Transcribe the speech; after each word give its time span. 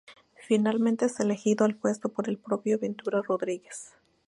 Finalmente 0.47 1.05
es 1.05 1.19
elegido 1.19 1.63
al 1.63 1.75
puesto 1.75 2.09
por 2.09 2.27
el 2.27 2.39
propio 2.39 2.79
Ventura 2.79 3.21
Rodriguez. 3.21 3.91